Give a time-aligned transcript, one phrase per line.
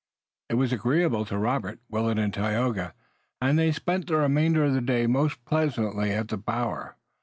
[0.49, 2.95] It was agreeable to Robert, Willet and Tayoga,
[3.39, 6.95] and they spent the remainder of the day most pleasantly at the bower.